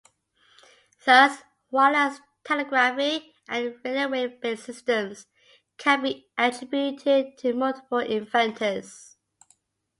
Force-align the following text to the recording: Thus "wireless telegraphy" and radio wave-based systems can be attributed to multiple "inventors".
Thus 1.05 1.43
"wireless 1.69 2.21
telegraphy" 2.43 3.35
and 3.47 3.75
radio 3.85 4.07
wave-based 4.07 4.63
systems 4.63 5.27
can 5.77 6.01
be 6.01 6.27
attributed 6.39 7.37
to 7.37 7.53
multiple 7.53 7.99
"inventors". 7.99 9.15